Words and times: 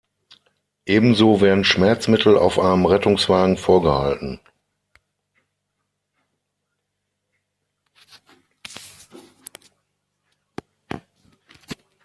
Ebenso 0.87 1.41
werden 1.41 1.63
Schmerzmittel 1.63 2.35
auf 2.35 2.57
einem 2.57 2.87
Rettungswagen 2.87 3.55
vorgehalten. 3.55 4.39